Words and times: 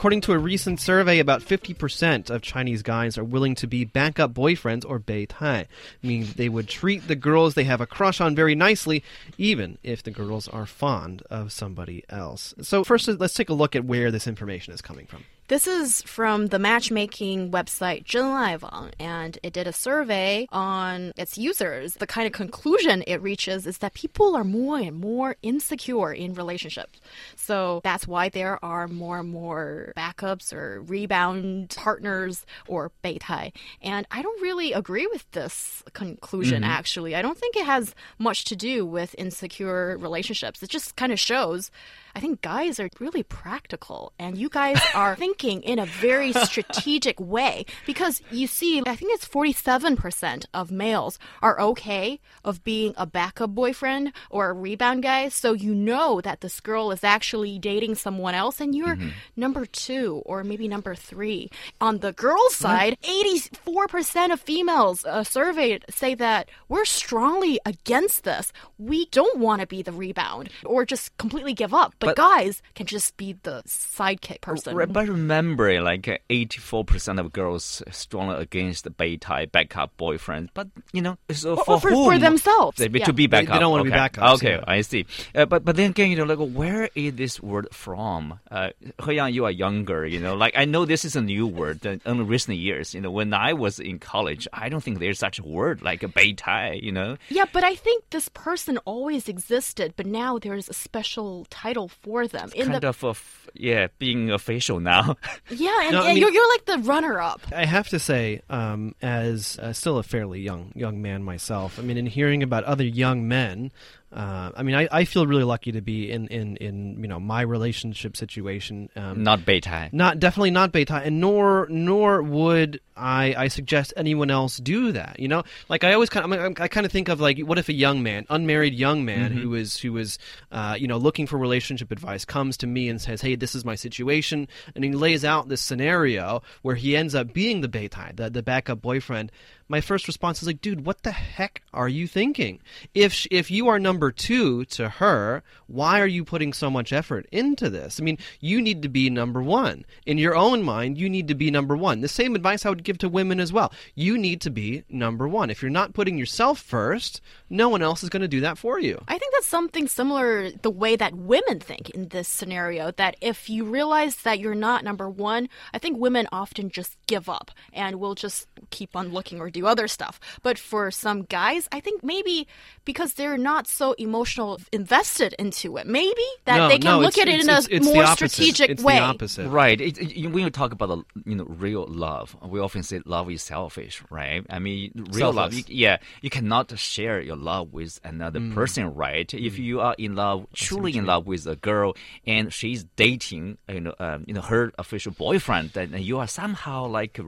According 0.00 0.22
to 0.22 0.32
a 0.32 0.38
recent 0.38 0.80
survey, 0.80 1.18
about 1.18 1.42
50% 1.42 2.30
of 2.30 2.40
Chinese 2.40 2.80
guys 2.80 3.18
are 3.18 3.22
willing 3.22 3.54
to 3.56 3.66
be 3.66 3.84
backup 3.84 4.32
boyfriends 4.32 4.82
or 4.88 4.98
beitai, 4.98 5.66
meaning 6.02 6.26
they 6.36 6.48
would 6.48 6.68
treat 6.68 7.06
the 7.06 7.14
girls 7.14 7.52
they 7.52 7.64
have 7.64 7.82
a 7.82 7.86
crush 7.86 8.18
on 8.18 8.34
very 8.34 8.54
nicely, 8.54 9.04
even 9.36 9.76
if 9.82 10.02
the 10.02 10.10
girls 10.10 10.48
are 10.48 10.64
fond 10.64 11.20
of 11.28 11.52
somebody 11.52 12.02
else. 12.08 12.54
So, 12.62 12.82
first, 12.82 13.08
let's 13.08 13.34
take 13.34 13.50
a 13.50 13.52
look 13.52 13.76
at 13.76 13.84
where 13.84 14.10
this 14.10 14.26
information 14.26 14.72
is 14.72 14.80
coming 14.80 15.04
from. 15.04 15.24
This 15.50 15.66
is 15.66 16.00
from 16.02 16.46
the 16.46 16.60
matchmaking 16.60 17.50
website 17.50 18.04
Zhenaiwang, 18.04 18.92
and 19.00 19.36
it 19.42 19.52
did 19.52 19.66
a 19.66 19.72
survey 19.72 20.46
on 20.52 21.10
its 21.16 21.36
users. 21.36 21.94
The 21.94 22.06
kind 22.06 22.28
of 22.28 22.32
conclusion 22.32 23.02
it 23.08 23.20
reaches 23.20 23.66
is 23.66 23.78
that 23.78 23.94
people 23.94 24.36
are 24.36 24.44
more 24.44 24.78
and 24.78 24.96
more 24.96 25.34
insecure 25.42 26.12
in 26.12 26.34
relationships. 26.34 27.00
So 27.34 27.80
that's 27.82 28.06
why 28.06 28.28
there 28.28 28.64
are 28.64 28.86
more 28.86 29.18
and 29.18 29.28
more 29.28 29.89
backups 29.96 30.52
or 30.52 30.80
rebound 30.82 31.70
partners 31.76 32.44
or 32.66 32.92
beitai. 33.04 33.52
And 33.82 34.06
I 34.10 34.22
don't 34.22 34.40
really 34.42 34.72
agree 34.72 35.06
with 35.06 35.30
this 35.32 35.82
conclusion, 35.92 36.62
Mm-hmm. 36.62 36.70
actually. 36.70 37.14
I 37.14 37.22
don't 37.22 37.38
think 37.38 37.56
it 37.56 37.64
has 37.66 37.94
much 38.18 38.44
to 38.46 38.56
do 38.56 38.84
with 38.84 39.14
insecure 39.18 39.96
relationships. 39.98 40.62
It 40.62 40.70
just 40.70 40.96
kind 40.96 41.12
of 41.12 41.18
shows. 41.20 41.70
I 42.14 42.18
think 42.18 42.40
guys 42.42 42.80
are 42.80 42.90
really 42.98 43.22
practical, 43.22 44.12
and 44.18 44.36
you 44.36 44.48
guys 44.48 44.80
are 44.94 45.14
thinking 45.14 45.62
in 45.62 45.78
a 45.78 45.86
very 45.86 46.32
strategic 46.32 47.20
way 47.20 47.66
because 47.86 48.20
you 48.32 48.48
see, 48.48 48.82
I 48.84 48.96
think 48.96 49.12
it's 49.14 49.28
47% 49.28 50.46
of 50.52 50.70
males 50.72 51.18
are 51.40 51.60
okay 51.60 52.20
of 52.44 52.64
being 52.64 52.94
a 52.96 53.06
backup 53.06 53.50
boyfriend 53.54 54.12
or 54.28 54.50
a 54.50 54.52
rebound 54.52 55.02
guy. 55.04 55.28
So 55.28 55.52
you 55.52 55.72
know 55.74 56.20
that 56.20 56.40
this 56.40 56.58
girl 56.60 56.90
is 56.90 57.04
actually 57.04 57.58
dating 57.60 57.94
someone 57.94 58.34
else, 58.34 58.60
and 58.60 58.74
you're 58.74 58.98
number 59.36 59.64
two 59.84 60.22
or 60.26 60.44
maybe 60.44 60.68
number 60.68 60.94
three. 60.94 61.50
On 61.80 61.98
the 61.98 62.12
girls' 62.12 62.54
side, 62.56 62.96
84% 63.02 64.32
of 64.32 64.40
females 64.40 65.04
uh, 65.04 65.24
surveyed 65.24 65.84
say 65.90 66.14
that 66.14 66.48
we're 66.68 66.84
strongly 66.84 67.58
against 67.66 68.24
this. 68.24 68.52
We 68.78 69.06
don't 69.06 69.38
want 69.38 69.60
to 69.60 69.66
be 69.66 69.82
the 69.82 69.92
rebound 69.92 70.50
or 70.64 70.84
just 70.84 71.16
completely 71.18 71.54
give 71.54 71.72
up. 71.74 71.94
But, 71.98 72.08
But- 72.08 72.16
guys 72.16 72.62
can 72.74 72.86
just 72.86 73.16
be 73.16 73.36
the 73.42 73.62
sidekick 73.66 74.40
person. 74.40 74.74
Re- 74.74 74.86
But 74.86 75.08
remember, 75.08 75.80
like 75.82 76.08
uh, 76.08 76.18
eighty-four 76.28 76.84
percent 76.84 77.18
of 77.18 77.32
girls 77.32 77.82
strongly 77.90 78.36
against 78.36 78.84
the 78.84 78.90
beitai 78.90 79.50
backup 79.50 79.96
boyfriend. 79.96 80.50
But 80.54 80.68
you 80.92 81.02
know, 81.02 81.16
so 81.30 81.56
Or- 81.56 81.64
for, 81.64 81.74
or 81.74 81.80
for- 81.80 81.90
whom? 81.90 82.12
for 82.12 82.18
themselves, 82.18 82.76
They, 82.78 82.88
yeah. 82.88 83.04
to 83.06 83.12
be 83.12 83.26
They- 83.26 83.44
they 83.44 83.58
don't 83.58 83.70
wanna 83.70 83.84
be 83.84 83.90
okay. 83.90 83.98
backups, 83.98 84.34
Okay, 84.36 84.56
yeah. 84.56 84.64
I 84.66 84.80
see. 84.82 85.06
Uh, 85.34 85.46
but 85.46 85.64
but 85.64 85.76
then 85.76 85.90
again, 85.90 86.10
you 86.10 86.16
know, 86.16 86.24
like 86.24 86.38
where 86.38 86.88
is 86.94 87.14
this 87.14 87.40
word 87.40 87.68
from? 87.72 88.38
Uh, 88.50 88.70
He 89.04 89.14
Yang, 89.14 89.34
you 89.34 89.44
are 89.46 89.50
younger, 89.70 90.06
you 90.06 90.20
know. 90.20 90.34
Like 90.34 90.54
I 90.56 90.64
know 90.64 90.84
this 90.84 91.04
is 91.04 91.16
a 91.16 91.20
new 91.22 91.46
word 91.46 91.84
in 91.86 92.26
recent 92.26 92.58
years. 92.58 92.94
You 92.94 93.00
know, 93.00 93.10
when 93.10 93.32
I 93.32 93.52
was 93.52 93.78
in 93.78 93.98
college, 93.98 94.46
I 94.52 94.68
don't 94.68 94.82
think 94.82 94.98
there's 94.98 95.18
such 95.18 95.38
a 95.38 95.42
word 95.42 95.82
like 95.82 96.02
a 96.02 96.08
beitai. 96.08 96.82
You 96.82 96.92
know. 96.92 97.16
Yeah, 97.28 97.44
but 97.52 97.64
I 97.64 97.74
think 97.74 98.10
this 98.10 98.28
person 98.30 98.78
always 98.84 99.28
existed, 99.28 99.94
but 99.96 100.06
now 100.06 100.38
there's 100.38 100.68
a 100.68 100.74
special 100.74 101.46
title 101.50 101.88
for 101.88 102.26
them. 102.26 102.50
In 102.54 102.66
Kind 102.68 102.82
the 102.82 102.88
of, 102.88 103.04
a 103.04 103.08
f- 103.10 103.48
yeah, 103.54 103.86
being 103.98 104.30
official 104.30 104.80
now. 104.80 105.16
yeah, 105.50 105.82
and, 105.84 105.92
No, 105.92 106.02
I 106.02 106.08
mean- 106.08 106.16
you're, 106.18 106.30
you're 106.30 106.48
like 106.50 106.64
the 106.66 106.78
runner-up. 106.78 107.40
I 107.54 107.64
have 107.64 107.88
to 107.88 107.98
say, 107.98 108.42
um, 108.50 108.94
as 109.02 109.58
uh, 109.58 109.72
still 109.72 109.98
a 109.98 110.02
fairly 110.02 110.40
young 110.40 110.72
young 110.74 111.00
man 111.02 111.22
myself, 111.22 111.78
I 111.78 111.82
mean, 111.82 111.96
in 111.96 112.06
hearing 112.06 112.42
about 112.42 112.64
other 112.64 112.84
young 112.84 113.26
men, 113.28 113.70
uh, 114.12 114.50
I 114.56 114.64
mean, 114.64 114.74
I, 114.74 114.88
I 114.90 115.04
feel 115.04 115.24
really 115.24 115.44
lucky 115.44 115.70
to 115.72 115.80
be 115.80 116.10
in, 116.10 116.26
in, 116.28 116.56
in 116.56 117.00
you 117.00 117.06
know 117.06 117.20
my 117.20 117.42
relationship 117.42 118.16
situation. 118.16 118.88
Um, 118.96 119.22
Not 119.22 119.40
beitai. 119.40 119.92
not 119.92 120.18
definitely 120.18 120.50
not 120.50 120.72
beta, 120.72 120.96
and 120.96 121.20
nor 121.20 121.68
nor 121.70 122.20
would 122.20 122.80
I, 122.96 123.34
I 123.36 123.48
suggest 123.48 123.92
anyone 123.96 124.30
else 124.30 124.56
do 124.56 124.92
that. 124.92 125.20
You 125.20 125.28
know, 125.28 125.44
like 125.68 125.84
I 125.84 125.92
always 125.92 126.10
kind 126.10 126.24
of 126.24 126.32
I, 126.32 126.48
mean, 126.48 126.56
I 126.58 126.66
kind 126.66 126.84
of 126.84 126.90
think 126.90 127.08
of 127.08 127.20
like, 127.20 127.38
what 127.38 127.58
if 127.58 127.68
a 127.68 127.72
young 127.72 128.02
man, 128.02 128.26
unmarried 128.28 128.74
young 128.74 129.04
man 129.04 129.30
who 129.30 129.54
is 129.54 129.76
who 129.76 129.96
is 129.96 130.18
uh, 130.50 130.76
you 130.76 130.88
know 130.88 130.98
looking 130.98 131.28
for 131.28 131.38
relationship 131.38 131.92
advice 131.92 132.24
comes 132.24 132.56
to 132.58 132.66
me 132.66 132.88
and 132.88 133.00
says, 133.00 133.20
hey, 133.20 133.36
this 133.36 133.54
is 133.54 133.64
my 133.64 133.76
situation, 133.76 134.48
and 134.74 134.82
he 134.82 134.90
lays 134.92 135.24
out 135.24 135.48
this 135.48 135.60
scenario 135.60 136.42
where 136.62 136.74
he 136.74 136.96
ends 136.96 137.14
up 137.14 137.32
being 137.32 137.60
the 137.60 137.68
beta, 137.68 138.10
the 138.14 138.28
the 138.28 138.42
backup 138.42 138.82
boyfriend. 138.82 139.30
My 139.70 139.80
first 139.80 140.08
response 140.08 140.42
is 140.42 140.48
like, 140.48 140.60
dude, 140.60 140.84
what 140.84 141.04
the 141.04 141.12
heck 141.12 141.62
are 141.72 141.88
you 141.88 142.08
thinking? 142.08 142.58
If 142.92 143.24
if 143.30 143.52
you 143.52 143.68
are 143.68 143.78
number 143.78 144.10
two 144.10 144.64
to 144.64 144.88
her, 144.88 145.44
why 145.68 146.00
are 146.00 146.08
you 146.08 146.24
putting 146.24 146.52
so 146.52 146.70
much 146.70 146.92
effort 146.92 147.28
into 147.30 147.70
this? 147.70 148.00
I 148.00 148.02
mean, 148.02 148.18
you 148.40 148.60
need 148.60 148.82
to 148.82 148.88
be 148.88 149.08
number 149.10 149.40
one 149.40 149.84
in 150.04 150.18
your 150.18 150.34
own 150.34 150.64
mind. 150.64 150.98
You 150.98 151.08
need 151.08 151.28
to 151.28 151.36
be 151.36 151.52
number 151.52 151.76
one. 151.76 152.00
The 152.00 152.08
same 152.08 152.34
advice 152.34 152.66
I 152.66 152.70
would 152.70 152.82
give 152.82 152.98
to 152.98 153.08
women 153.08 153.38
as 153.38 153.52
well. 153.52 153.72
You 153.94 154.18
need 154.18 154.40
to 154.40 154.50
be 154.50 154.82
number 154.88 155.28
one. 155.28 155.50
If 155.50 155.62
you're 155.62 155.70
not 155.70 155.94
putting 155.94 156.18
yourself 156.18 156.58
first, 156.58 157.20
no 157.48 157.68
one 157.68 157.80
else 157.80 158.02
is 158.02 158.08
going 158.08 158.22
to 158.22 158.28
do 158.28 158.40
that 158.40 158.58
for 158.58 158.80
you. 158.80 159.00
I 159.06 159.18
think 159.18 159.32
that's 159.32 159.46
something 159.46 159.86
similar 159.86 160.50
the 160.50 160.70
way 160.70 160.96
that 160.96 161.14
women 161.14 161.60
think 161.60 161.90
in 161.90 162.08
this 162.08 162.26
scenario 162.26 162.90
that 162.96 163.16
if 163.20 163.48
you 163.48 163.64
realize 163.64 164.16
that 164.16 164.40
you're 164.40 164.56
not 164.56 164.82
number 164.82 165.08
1, 165.08 165.48
I 165.72 165.78
think 165.78 165.96
women 165.96 166.26
often 166.32 166.70
just 166.70 166.96
give 167.06 167.28
up 167.28 167.52
and 167.72 168.00
will 168.00 168.16
just 168.16 168.48
keep 168.70 168.96
on 168.96 169.12
looking 169.12 169.40
or 169.40 169.48
do 169.60 169.66
other 169.66 169.88
stuff. 169.96 170.14
But 170.46 170.56
for 170.70 170.90
some 170.90 171.18
guys, 171.38 171.62
I 171.76 171.80
think 171.80 172.02
maybe 172.02 172.46
because 172.84 173.10
they're 173.14 173.38
not 173.52 173.66
so 173.66 173.86
emotional 174.06 174.58
invested 174.72 175.30
into 175.38 175.76
it, 175.78 175.86
maybe 175.86 176.26
that 176.48 176.56
no, 176.58 176.68
they 176.68 176.78
can 176.78 176.92
no, 176.96 177.00
look 177.00 177.18
at 177.18 177.28
it 177.28 177.40
in 177.40 177.48
it's- 177.48 177.66
a 177.68 177.74
it's 177.76 177.86
the 177.86 177.94
more 177.94 178.04
opposite. 178.04 178.30
strategic 178.32 178.70
it's 178.70 178.82
way. 178.82 178.94
the 178.96 179.00
opposite. 179.14 179.48
Right. 179.48 179.78
It, 179.80 179.98
it- 179.98 180.26
when 180.34 180.42
you 180.44 180.50
talk 180.50 180.72
about 180.72 180.88
the 180.94 180.98
you 181.30 181.36
know 181.38 181.44
real 181.66 181.84
love, 181.88 182.36
we 182.54 182.58
often 182.60 182.82
say 182.82 183.00
love 183.04 183.30
is 183.30 183.42
selfish, 183.42 184.02
right? 184.10 184.44
I 184.50 184.58
mean, 184.58 184.92
real 185.12 185.32
love. 185.32 185.52
You, 185.54 185.64
yeah, 185.68 185.96
you 186.22 186.30
cannot 186.30 186.66
share 186.78 187.20
your 187.20 187.36
love 187.36 187.72
with 187.72 188.00
another 188.04 188.40
Mm. 188.40 188.54
person, 188.54 188.84
right? 188.94 189.28
If 189.34 189.58
you 189.58 189.80
are 189.80 189.94
in 189.98 190.14
love, 190.14 190.46
truly 190.54 190.96
in 190.96 191.04
love 191.06 191.26
with 191.26 191.46
a 191.46 191.56
girl, 191.56 191.94
and 192.26 192.52
she's 192.52 192.84
dating, 192.96 193.58
you 193.68 193.80
know, 193.80 193.94
um, 193.98 194.24
you 194.26 194.34
know, 194.34 194.40
her 194.52 194.72
official 194.78 195.12
boyfriend, 195.12 195.70
then 195.76 195.94
you 196.00 196.18
are 196.18 196.26
somehow 196.28 196.86
like 196.86 197.18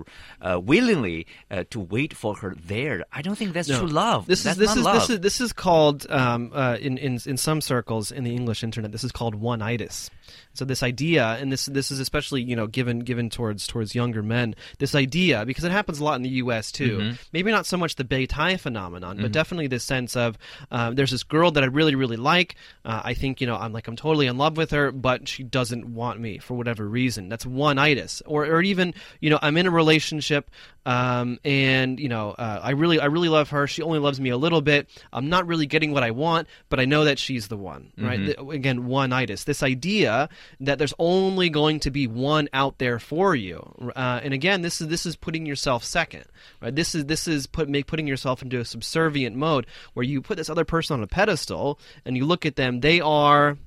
uh, 0.41 0.59
willingly 0.63 1.27
uh, 1.51 1.65
to 1.71 1.81
wait 1.81 2.15
for 2.23 2.37
her 2.37 2.55
there. 2.67 3.05
I 3.13 3.21
don't 3.21 3.35
think 3.37 3.53
that's 3.53 3.69
No. 3.69 3.81
true 3.81 3.89
love. 3.89 4.27
This 4.27 4.45
that's 4.45 4.57
is 4.57 4.61
this 4.61 4.69
not 4.69 4.79
is 4.79 4.85
love. 4.85 4.95
this 4.95 5.11
is 5.11 5.21
this 5.21 5.41
is 5.41 5.53
called 5.53 6.07
um, 6.09 6.53
uh, 6.55 6.77
in 6.81 6.97
in 6.97 7.19
in 7.27 7.37
some 7.37 7.61
circles 7.61 8.13
in 8.13 8.23
the 8.23 8.33
English 8.33 8.63
internet. 8.63 8.93
This 8.93 9.03
is 9.03 9.11
called 9.11 9.35
one-itis. 9.35 10.09
So 10.55 10.65
this 10.65 10.83
idea, 10.85 11.37
and 11.41 11.51
this 11.51 11.67
this 11.67 11.91
is 11.91 11.99
especially 11.99 12.43
you 12.43 12.55
know 12.55 12.69
given 12.69 13.01
given 13.01 13.29
towards 13.29 13.67
towards 13.67 13.95
younger 13.97 14.23
men. 14.23 14.55
This 14.79 14.95
idea 14.95 15.45
because 15.45 15.65
it 15.65 15.73
happens 15.73 15.99
a 15.99 16.05
lot 16.05 16.15
in 16.15 16.23
the 16.23 16.37
U.S. 16.45 16.71
too. 16.71 16.99
Mm-hmm. 16.99 17.15
Maybe 17.33 17.51
not 17.51 17.67
so 17.67 17.77
much 17.77 17.97
the 17.97 18.05
Beitai 18.05 18.59
phenomenon, 18.61 19.19
but 19.21 19.33
definitely 19.33 19.67
this 19.67 19.83
sense 19.83 20.15
of 20.15 20.39
um, 20.71 20.95
there's 20.95 21.11
this 21.11 21.25
girl 21.25 21.51
that 21.51 21.65
I 21.65 21.67
really 21.67 21.97
really 21.97 22.17
like. 22.17 22.55
Uh, 22.85 23.01
I 23.05 23.15
think 23.15 23.41
you 23.41 23.49
know 23.49 23.57
I'm 23.57 23.73
like 23.73 23.89
I'm 23.89 23.97
totally 23.97 24.29
in 24.29 24.39
love 24.39 24.57
with 24.57 24.71
her, 24.71 24.93
but 24.93 25.27
she 25.27 25.43
doesn't 25.43 25.93
want 25.93 26.21
me 26.21 26.39
for 26.39 26.55
whatever 26.55 26.87
reason. 26.87 27.29
That's 27.29 27.45
one-itis, 27.45 28.23
or 28.27 28.47
or 28.47 28.63
even 28.63 28.95
you 29.21 29.29
know 29.29 29.41
I'm 29.43 29.57
in 29.57 29.67
a 29.67 29.71
relationship 29.71 30.51
um, 30.87 31.39
and 31.45 31.99
you 31.99 32.09
know 32.09 32.12
uh, 32.13 32.61
I 32.63 32.71
really 32.71 33.01
I 33.01 33.07
really 33.07 33.29
love 33.29 33.51
her. 33.51 33.67
She 33.67 33.83
only 33.83 33.99
loves 33.99 34.21
me 34.21 34.31
a 34.31 34.37
little 34.37 34.61
bit. 34.61 34.89
I'm 35.13 35.29
not 35.29 35.47
really 35.47 35.67
getting 35.67 35.93
what 35.93 36.03
I 36.03 36.11
want, 36.11 36.49
but 36.69 36.81
I 36.81 36.85
know 36.85 37.05
that 37.05 37.19
she's 37.19 37.49
the 37.49 37.57
one. 37.57 37.93
Right? 37.99 38.21
Mm-hmm. 38.21 38.47
The- 38.47 38.55
again, 38.55 38.87
one-itis. 38.87 39.45
This 39.45 39.63
idea 39.63 40.29
that 40.61 40.79
there's 40.79 40.95
only 40.99 41.51
going 41.51 41.81
to 41.81 41.91
be 41.91 42.07
one 42.07 42.49
out 42.53 42.79
there 42.79 42.99
for 42.99 43.35
you. 43.35 43.93
Uh, 43.97 44.21
and 44.23 44.35
again, 44.35 44.63
this 44.63 44.81
is 44.81 44.89
this 44.89 45.07
is 45.07 45.17
putting 45.17 45.47
yourself 45.47 45.85
second. 45.85 46.25
Right? 46.61 46.75
This 46.75 46.95
is 46.95 47.07
this 47.07 47.29
is 47.29 47.47
put 47.47 47.69
make 47.69 47.87
putting 47.87 48.07
yourself 48.07 48.43
into 48.43 48.61
a 48.61 48.65
subservient 48.65 49.37
mode 49.37 49.67
where 49.95 50.05
you 50.05 50.21
put 50.21 50.37
this 50.37 50.51
other 50.51 50.65
person 50.65 50.95
on 50.95 51.03
a 51.03 51.07
pedestal 51.07 51.79
and 52.05 52.17
you 52.17 52.25
look 52.25 52.47
at 52.47 52.57
them. 52.57 52.81
They 52.81 53.01
are 53.01 53.59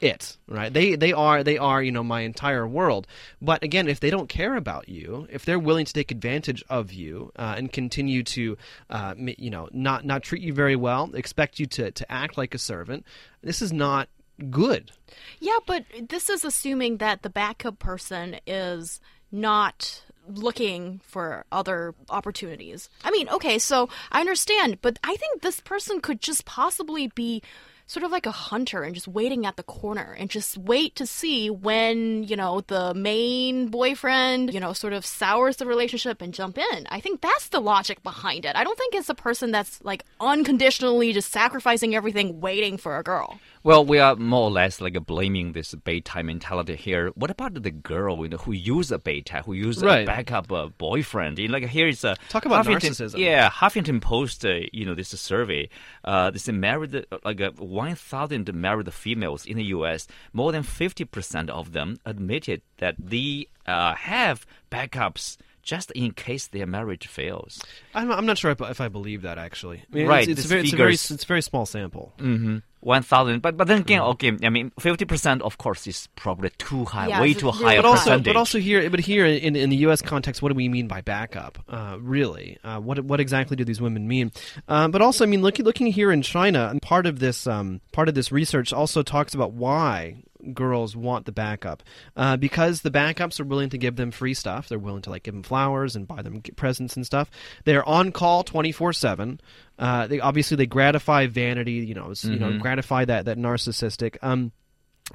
it 0.00 0.36
right? 0.46 0.72
They 0.72 0.96
they 0.96 1.12
are 1.12 1.42
they 1.42 1.58
are 1.58 1.82
you 1.82 1.92
know 1.92 2.04
my 2.04 2.20
entire 2.22 2.66
world. 2.66 3.06
But 3.40 3.62
again 3.62 3.88
if 3.88 4.00
they 4.00 4.10
don't 4.10 4.28
care 4.28 4.56
about 4.56 4.88
you 4.88 5.26
if 5.30 5.44
they're 5.44 5.58
willing 5.58 5.86
to 5.86 5.92
take 5.92 6.10
advantage 6.10 6.64
of 6.68 6.92
you 6.92 7.32
uh, 7.36 7.54
and 7.56 7.72
continue 7.72 8.22
to 8.24 8.56
uh, 8.90 9.14
you 9.16 9.50
know 9.50 9.68
not 9.72 10.04
not 10.04 10.22
treat 10.22 10.42
you 10.42 10.52
very 10.52 10.76
well 10.76 11.10
expect 11.14 11.58
you 11.58 11.66
to 11.66 11.90
to 11.90 12.12
act 12.12 12.36
like 12.38 12.54
a 12.54 12.58
servant 12.58 13.04
this 13.42 13.62
is 13.62 13.72
not 13.72 14.08
good. 14.50 14.92
Yeah, 15.40 15.58
but 15.66 15.84
this 16.08 16.30
is 16.30 16.44
assuming 16.44 16.98
that 16.98 17.22
the 17.22 17.30
backup 17.30 17.78
person 17.78 18.36
is 18.46 19.00
not 19.30 20.02
looking 20.28 21.00
for 21.04 21.44
other 21.50 21.94
opportunities. 22.10 22.90
I 23.02 23.10
mean, 23.10 23.28
okay, 23.30 23.58
so 23.58 23.88
I 24.12 24.20
understand, 24.20 24.78
but 24.82 24.98
I 25.02 25.16
think 25.16 25.40
this 25.40 25.60
person 25.60 26.00
could 26.00 26.20
just 26.20 26.44
possibly 26.44 27.08
be 27.08 27.42
sort 27.88 28.04
of 28.04 28.12
like 28.12 28.26
a 28.26 28.30
hunter 28.30 28.82
and 28.82 28.94
just 28.94 29.08
waiting 29.08 29.46
at 29.46 29.56
the 29.56 29.62
corner 29.62 30.14
and 30.18 30.28
just 30.28 30.58
wait 30.58 30.94
to 30.94 31.06
see 31.06 31.48
when, 31.48 32.22
you 32.22 32.36
know, 32.36 32.60
the 32.66 32.92
main 32.92 33.68
boyfriend, 33.68 34.52
you 34.52 34.60
know, 34.60 34.74
sort 34.74 34.92
of 34.92 35.06
sours 35.06 35.56
the 35.56 35.64
relationship 35.66 36.20
and 36.20 36.34
jump 36.34 36.58
in. 36.58 36.86
I 36.90 37.00
think 37.00 37.22
that's 37.22 37.48
the 37.48 37.60
logic 37.60 38.02
behind 38.02 38.44
it. 38.44 38.54
I 38.54 38.62
don't 38.62 38.76
think 38.78 38.94
it's 38.94 39.08
a 39.08 39.14
person 39.14 39.52
that's 39.52 39.82
like 39.82 40.04
unconditionally 40.20 41.14
just 41.14 41.32
sacrificing 41.32 41.94
everything 41.94 42.40
waiting 42.40 42.76
for 42.76 42.98
a 42.98 43.02
girl. 43.02 43.40
Well, 43.64 43.84
we 43.84 43.98
are 43.98 44.14
more 44.16 44.44
or 44.44 44.50
less 44.50 44.80
like 44.80 45.04
blaming 45.06 45.52
this 45.52 45.74
beta 45.74 46.22
mentality 46.22 46.76
here. 46.76 47.08
What 47.14 47.30
about 47.30 47.60
the 47.62 47.70
girl 47.70 48.22
you 48.22 48.28
know, 48.28 48.36
who 48.36 48.52
used 48.52 48.92
a 48.92 48.98
beta, 48.98 49.42
who 49.44 49.52
used 49.54 49.82
right. 49.82 50.02
a 50.02 50.06
backup 50.06 50.52
uh, 50.52 50.68
boyfriend? 50.68 51.38
Like 51.38 51.64
here 51.64 51.88
is 51.88 52.04
a 52.04 52.16
talk 52.28 52.44
about 52.44 52.66
Huffington, 52.66 52.90
narcissism. 52.90 53.18
Yeah, 53.18 53.50
Huffington 53.50 54.00
Post, 54.00 54.44
uh, 54.44 54.60
you 54.72 54.84
know, 54.84 54.94
this 54.94 55.08
survey, 55.08 55.68
uh, 56.04 56.30
this 56.30 56.48
married 56.48 56.94
uh, 56.94 57.18
like 57.24 57.40
a 57.40 57.52
1,000 57.78 58.52
married 58.54 58.92
females 58.92 59.46
in 59.46 59.56
the 59.56 59.70
U.S., 59.76 60.08
more 60.32 60.50
than 60.50 60.64
50% 60.64 61.48
of 61.48 61.70
them 61.72 61.98
admitted 62.04 62.62
that 62.78 62.96
they 62.98 63.46
uh, 63.66 63.94
have 63.94 64.44
backups 64.68 65.36
just 65.68 65.90
in 65.92 66.12
case 66.12 66.46
their 66.48 66.66
marriage 66.66 67.06
fails. 67.06 67.60
I'm, 67.94 68.10
I'm 68.10 68.24
not 68.26 68.38
sure 68.38 68.50
if, 68.50 68.60
if 68.62 68.80
I 68.80 68.88
believe 68.88 69.22
that 69.22 69.36
actually. 69.38 69.84
I 69.92 69.96
mean, 69.96 70.06
Right, 70.08 70.22
It's, 70.28 70.40
it's, 70.40 70.42
this 70.42 70.46
very, 70.50 70.62
it's 70.62 70.72
a 70.72 70.76
very 70.76 70.94
it's 70.94 71.10
a 71.24 71.26
very 71.26 71.42
small 71.42 71.66
sample. 71.66 72.14
Mm-hmm. 72.18 72.58
One 72.80 73.02
thousand, 73.02 73.42
but 73.42 73.56
but 73.56 73.66
then 73.66 73.80
again, 73.80 74.00
Mm-hmm. 74.00 74.10
okay. 74.36 74.46
I 74.46 74.50
mean, 74.50 74.70
fifty 74.78 75.04
percent, 75.04 75.42
of 75.42 75.58
course, 75.58 75.84
is 75.88 76.06
probably 76.14 76.50
too 76.58 76.84
high, 76.84 77.08
Yeah, 77.08 77.20
way 77.20 77.34
too 77.34 77.46
really 77.50 77.64
high 77.64 77.74
a 77.74 77.82
but 77.82 77.86
also, 77.88 78.04
percentage. 78.04 78.24
but 78.24 78.36
also 78.36 78.58
here, 78.60 78.88
but 78.88 79.00
here 79.00 79.26
in, 79.26 79.56
in 79.56 79.68
the 79.68 79.76
U.S. 79.88 80.00
context, 80.00 80.42
what 80.42 80.50
do 80.50 80.54
we 80.54 80.68
mean 80.68 80.86
by 80.86 81.00
backup? 81.00 81.58
Uh, 81.68 81.98
really, 82.00 82.56
uh, 82.62 82.78
what 82.78 83.00
what 83.04 83.18
exactly 83.18 83.56
do 83.56 83.64
these 83.64 83.80
women 83.80 84.06
mean? 84.06 84.30
Um, 84.68 84.92
but 84.92 85.02
also, 85.02 85.24
I 85.24 85.26
mean, 85.26 85.42
looking 85.42 85.64
looking 85.64 85.88
here 85.88 86.12
in 86.12 86.22
China, 86.22 86.68
and 86.70 86.80
part 86.80 87.06
of 87.06 87.18
this 87.18 87.48
um, 87.48 87.80
part 87.92 88.08
of 88.08 88.14
this 88.14 88.30
research 88.30 88.72
also 88.72 89.02
talks 89.02 89.34
about 89.34 89.52
why 89.52 90.22
girls 90.54 90.96
want 90.96 91.26
the 91.26 91.32
backup 91.32 91.82
uh, 92.16 92.36
because 92.36 92.82
the 92.82 92.90
backups 92.90 93.38
are 93.40 93.44
willing 93.44 93.70
to 93.70 93.78
give 93.78 93.96
them 93.96 94.10
free 94.10 94.34
stuff. 94.34 94.68
They're 94.68 94.78
willing 94.78 95.02
to 95.02 95.10
like 95.10 95.22
give 95.22 95.34
them 95.34 95.42
flowers 95.42 95.96
and 95.96 96.06
buy 96.06 96.22
them 96.22 96.42
presents 96.56 96.96
and 96.96 97.04
stuff. 97.06 97.30
They're 97.64 97.88
on 97.88 98.12
call 98.12 98.44
twenty 98.44 98.72
four 98.72 98.92
seven. 98.92 99.40
Uh, 99.78 100.06
They 100.06 100.20
obviously 100.20 100.56
they 100.56 100.66
gratify 100.66 101.26
vanity. 101.26 101.72
You 101.74 101.94
know, 101.94 102.10
s- 102.10 102.24
you 102.24 102.38
know, 102.38 102.58
gratify 102.58 103.04
that 103.06 103.24
that 103.26 103.38
narcissistic. 103.38 104.16
Um, 104.22 104.52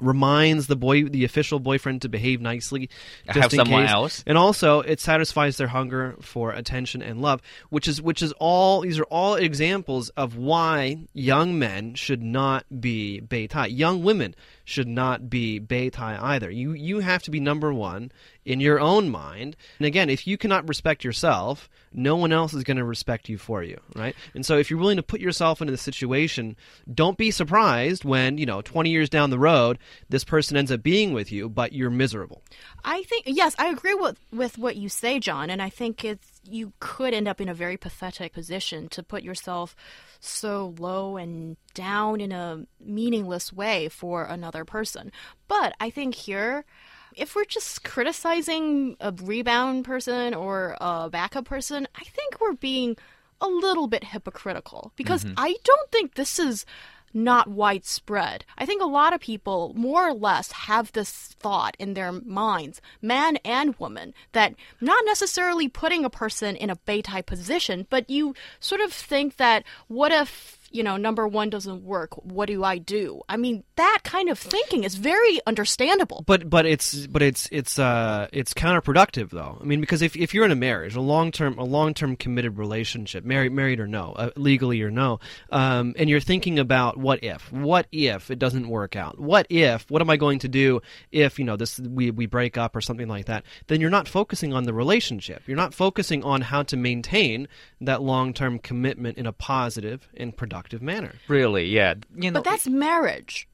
reminds 0.00 0.66
the 0.66 0.76
boy 0.76 1.04
the 1.04 1.24
official 1.24 1.58
boyfriend 1.60 2.02
to 2.02 2.08
behave 2.08 2.40
nicely 2.40 2.88
just 3.26 3.38
Have 3.38 3.52
in 3.52 3.58
someone 3.58 3.82
case. 3.84 3.92
else. 3.92 4.24
and 4.26 4.36
also 4.36 4.80
it 4.80 5.00
satisfies 5.00 5.56
their 5.56 5.68
hunger 5.68 6.16
for 6.20 6.50
attention 6.52 7.00
and 7.02 7.20
love 7.20 7.40
which 7.70 7.86
is 7.88 8.02
which 8.02 8.22
is 8.22 8.32
all 8.38 8.80
these 8.80 8.98
are 8.98 9.04
all 9.04 9.34
examples 9.36 10.08
of 10.10 10.36
why 10.36 10.98
young 11.12 11.58
men 11.58 11.94
should 11.94 12.22
not 12.22 12.64
be 12.80 13.20
beitai 13.26 13.68
young 13.70 14.02
women 14.02 14.34
should 14.64 14.88
not 14.88 15.30
be 15.30 15.60
beitai 15.60 16.20
either 16.20 16.50
you 16.50 16.72
you 16.72 17.00
have 17.00 17.22
to 17.22 17.30
be 17.30 17.38
number 17.40 17.72
1 17.72 18.10
in 18.44 18.60
your 18.60 18.80
own 18.80 19.10
mind. 19.10 19.56
And 19.78 19.86
again 19.86 20.10
if 20.10 20.26
you 20.26 20.36
cannot 20.36 20.68
respect 20.68 21.04
yourself 21.04 21.68
no 21.92 22.16
one 22.16 22.32
else 22.32 22.52
is 22.54 22.64
going 22.64 22.76
to 22.76 22.84
respect 22.84 23.28
you 23.28 23.38
for 23.38 23.62
you 23.62 23.80
right? 23.94 24.14
And 24.34 24.44
so 24.44 24.58
if 24.58 24.70
you're 24.70 24.80
willing 24.80 24.96
to 24.96 25.02
put 25.02 25.20
yourself 25.20 25.60
into 25.60 25.70
the 25.70 25.78
situation 25.78 26.56
don't 26.92 27.18
be 27.18 27.30
surprised 27.30 28.04
when 28.04 28.38
you 28.38 28.46
know 28.46 28.62
20 28.62 28.90
years 28.90 29.08
down 29.08 29.30
the 29.30 29.38
road 29.38 29.78
this 30.08 30.24
person 30.24 30.56
ends 30.56 30.72
up 30.72 30.82
being 30.82 31.12
with 31.12 31.30
you 31.32 31.48
but 31.48 31.72
you're 31.72 31.90
miserable. 31.90 32.42
I 32.84 33.02
think 33.04 33.24
yes, 33.26 33.54
I 33.58 33.68
agree 33.68 33.94
with 33.94 34.18
with 34.32 34.58
what 34.58 34.76
you 34.76 34.88
say, 34.88 35.18
John, 35.18 35.50
and 35.50 35.62
I 35.62 35.70
think 35.70 36.04
it's 36.04 36.40
you 36.44 36.72
could 36.80 37.14
end 37.14 37.26
up 37.28 37.40
in 37.40 37.48
a 37.48 37.54
very 37.54 37.76
pathetic 37.76 38.32
position 38.32 38.88
to 38.88 39.02
put 39.02 39.22
yourself 39.22 39.74
so 40.20 40.74
low 40.78 41.16
and 41.16 41.56
down 41.72 42.20
in 42.20 42.32
a 42.32 42.66
meaningless 42.80 43.52
way 43.52 43.88
for 43.88 44.24
another 44.24 44.64
person. 44.64 45.10
But 45.48 45.74
I 45.80 45.90
think 45.90 46.14
here 46.14 46.64
if 47.16 47.34
we're 47.34 47.44
just 47.44 47.84
criticizing 47.84 48.96
a 49.00 49.12
rebound 49.12 49.84
person 49.84 50.34
or 50.34 50.76
a 50.80 51.08
backup 51.10 51.46
person, 51.46 51.86
I 51.94 52.04
think 52.04 52.40
we're 52.40 52.54
being 52.54 52.96
a 53.40 53.48
little 53.48 53.88
bit 53.88 54.04
hypocritical 54.04 54.92
because 54.96 55.24
mm-hmm. 55.24 55.34
I 55.36 55.56
don't 55.64 55.90
think 55.90 56.14
this 56.14 56.38
is 56.38 56.64
not 57.14 57.48
widespread. 57.48 58.44
I 58.58 58.66
think 58.66 58.82
a 58.82 58.86
lot 58.86 59.12
of 59.12 59.20
people, 59.20 59.72
more 59.76 60.08
or 60.08 60.12
less, 60.12 60.50
have 60.50 60.90
this 60.92 61.10
thought 61.38 61.76
in 61.78 61.94
their 61.94 62.10
minds, 62.10 62.82
man 63.00 63.36
and 63.44 63.76
woman, 63.76 64.12
that 64.32 64.54
not 64.80 65.04
necessarily 65.06 65.68
putting 65.68 66.04
a 66.04 66.10
person 66.10 66.56
in 66.56 66.70
a 66.70 66.76
Beitai 66.76 67.24
position, 67.24 67.86
but 67.88 68.10
you 68.10 68.34
sort 68.58 68.80
of 68.80 68.92
think 68.92 69.36
that 69.36 69.62
what 69.86 70.10
if, 70.10 70.63
you 70.74 70.82
know, 70.82 70.96
number 70.96 71.28
one 71.28 71.50
doesn't 71.50 71.84
work? 71.84 72.14
What 72.24 72.46
do 72.46 72.64
I 72.64 72.78
do? 72.78 73.22
I 73.28 73.36
mean, 73.36 73.62
that 73.76 74.00
kind 74.02 74.28
of 74.28 74.38
thinking 74.40 74.82
is 74.82 74.96
very 74.96 75.38
understandable. 75.46 76.24
but 76.26 76.50
but 76.50 76.66
it's 76.66 77.06
but 77.06 77.22
it's 77.22 77.48
it's 77.52 77.78
uh 77.78 78.26
it's 78.32 78.52
counterproductive 78.52 79.30
though. 79.30 79.56
I 79.60 79.64
mean 79.64 79.80
because 79.80 80.02
if, 80.02 80.16
if 80.16 80.34
you're 80.34 80.44
in 80.44 80.50
a 80.50 80.56
marriage, 80.56 80.96
a 80.96 81.00
long 81.00 81.30
term 81.30 81.58
a 81.58 81.64
long 81.64 81.94
term 81.94 82.16
committed 82.16 82.58
relationship, 82.58 83.24
married 83.24 83.52
married 83.52 83.78
or 83.78 83.86
no, 83.86 84.14
uh, 84.14 84.30
legally 84.36 84.82
or 84.82 84.90
no, 84.90 85.20
um, 85.50 85.94
and 85.96 86.10
you're 86.10 86.18
thinking 86.18 86.58
about 86.58 86.96
what 86.96 87.22
if, 87.22 87.52
what 87.52 87.86
if 87.92 88.32
it 88.32 88.40
doesn't 88.40 88.68
work 88.68 88.96
out, 88.96 89.20
what 89.20 89.46
if, 89.50 89.88
what 89.88 90.02
am 90.02 90.10
I 90.10 90.16
going 90.16 90.40
to 90.40 90.48
do 90.48 90.80
if 91.12 91.38
you 91.38 91.44
know 91.44 91.56
this 91.56 91.78
we 91.78 92.10
we 92.10 92.26
break 92.26 92.58
up 92.58 92.74
or 92.74 92.80
something 92.80 93.06
like 93.06 93.26
that? 93.26 93.44
Then 93.68 93.80
you're 93.80 93.90
not 93.90 94.08
focusing 94.08 94.52
on 94.52 94.64
the 94.64 94.74
relationship. 94.74 95.44
You're 95.46 95.56
not 95.56 95.72
focusing 95.72 96.24
on 96.24 96.40
how 96.40 96.64
to 96.64 96.76
maintain 96.76 97.46
that 97.80 98.02
long 98.02 98.34
term 98.34 98.58
commitment 98.58 99.18
in 99.18 99.26
a 99.26 99.32
positive 99.32 100.08
and 100.16 100.36
productive 100.36 100.63
manner. 100.80 101.14
really, 101.28 101.66
yeah. 101.66 101.94
You 102.16 102.30
know, 102.30 102.40
But 102.42 102.50
that's 102.50 102.66
marriage. 102.68 103.48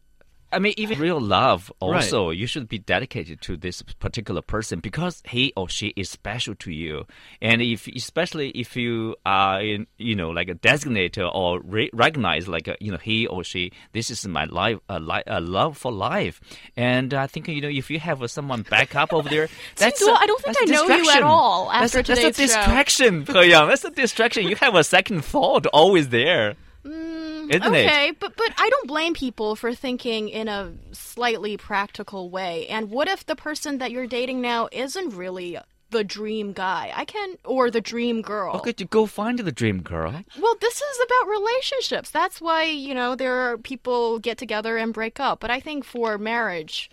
I 0.53 0.59
mean, 0.59 0.75
even 0.79 0.99
real 0.99 1.21
love 1.21 1.71
also, 1.79 2.31
you 2.31 2.49
should 2.49 2.69
be 2.69 2.81
dedicated 2.81 3.41
to 3.43 3.57
this 3.57 3.83
particular 3.83 4.43
person 4.43 4.81
because 4.81 5.23
he 5.29 5.53
or 5.57 5.69
she 5.69 5.93
is 5.95 6.11
special 6.11 6.57
to 6.57 6.73
you. 6.73 7.07
And 7.41 7.63
if, 7.63 7.87
especially 7.87 8.49
if 8.51 8.75
you 8.75 9.15
are, 9.25 9.63
in, 9.63 9.87
you 9.97 10.17
know, 10.17 10.31
like 10.31 10.49
a 10.49 10.57
designator 10.57 11.33
or 11.33 11.61
re- 11.63 11.91
recognize, 11.93 12.49
like, 12.49 12.67
a, 12.67 12.77
you 12.81 12.91
know, 12.91 12.99
he 12.99 13.29
or 13.29 13.45
she, 13.45 13.71
this 13.93 14.11
is 14.11 14.27
my 14.27 14.47
life, 14.47 14.79
a, 14.89 14.99
li- 14.99 15.23
a 15.29 15.41
love 15.41 15.79
for 15.79 15.93
life. 15.93 16.41
And 16.77 17.15
I 17.15 17.29
think, 17.29 17.47
you 17.47 17.61
know, 17.61 17.69
if 17.69 17.89
you 17.89 18.01
have 18.01 18.29
someone 18.29 18.63
back 18.63 18.97
up 18.97 19.13
over 19.13 19.29
there, 19.29 19.47
that's 19.77 20.01
Duo, 20.01 20.11
a- 20.15 20.19
I 20.19 20.27
don't 20.27 20.43
think 20.43 20.57
I 20.63 20.65
know 20.65 20.83
you 20.87 20.91
at 20.91 20.97
distraction. 20.99 21.23
all 21.29 21.69
That's 21.71 21.95
after 21.95 22.13
a, 22.13 22.17
that's 22.17 22.39
a 22.39 22.43
distraction, 22.43 23.25
He 23.25 23.51
Yang. 23.51 23.69
That's 23.69 23.85
a 23.85 23.91
distraction. 23.91 24.49
You 24.49 24.57
have 24.57 24.75
a 24.75 24.83
second 24.83 25.25
thought 25.25 25.67
always 25.67 26.09
there. 26.09 26.57
Isn't 26.85 27.51
it? 27.51 27.63
Mm, 27.63 27.67
okay, 27.69 28.13
but 28.19 28.37
but 28.37 28.53
I 28.59 28.69
don't 28.71 28.87
blame 28.89 29.15
people 29.15 29.55
for 29.57 29.75
thinking 29.75 30.29
in 30.29 30.49
a 30.49 30.73
slightly 30.93 31.57
practical 31.57 32.31
way. 32.31 32.67
And 32.69 32.91
what 32.91 33.09
if 33.09 33.27
the 33.27 33.37
person 33.37 33.79
that 33.79 33.91
you're 33.91 34.07
dating 34.07 34.41
now 34.41 34.69
isn't 34.73 35.11
really 35.15 35.59
the 35.91 36.05
dream 36.05 36.53
guy? 36.53 36.93
I 36.95 37.05
can 37.05 37.35
or 37.45 37.71
the 37.71 37.81
dream 37.81 38.23
girl. 38.23 38.57
Okay, 38.57 38.73
to 38.73 38.85
go 38.87 39.07
find 39.07 39.39
the 39.39 39.53
dream 39.53 39.83
girl. 39.83 40.13
Well, 40.41 40.57
this 40.61 40.77
is 40.81 41.01
about 41.07 41.29
relationships. 41.31 42.11
That's 42.11 42.41
why, 42.41 42.65
you 42.65 42.95
know, 42.95 43.15
there 43.15 43.35
are 43.35 43.59
people 43.59 44.19
get 44.19 44.39
together 44.39 44.77
and 44.79 44.95
break 44.95 45.21
up. 45.21 45.41
But 45.41 45.51
I 45.51 45.61
think 45.61 45.85
for 45.85 46.17
marriage, 46.19 46.91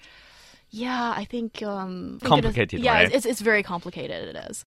yeah, 0.69 1.13
I 1.15 1.23
think 1.23 1.63
um 1.63 2.17
think 2.19 2.23
it 2.23 2.25
is- 2.25 2.27
Complicated, 2.29 2.79
yeah, 2.81 2.93
right? 2.93 3.11
it's 3.13 3.25
it's 3.25 3.41
very 3.41 3.63
complicated 3.63 4.35
it 4.35 4.49
is. 4.49 4.65